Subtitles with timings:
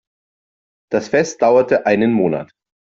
[0.91, 2.51] Das Fest dauerte einen Monat.